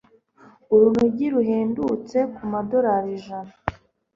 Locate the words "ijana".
3.17-3.53